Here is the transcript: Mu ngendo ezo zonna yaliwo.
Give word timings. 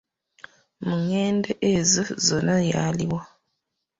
Mu 0.83 0.93
ngendo 1.03 1.51
ezo 1.73 2.03
zonna 2.25 2.55
yaliwo. 2.71 3.19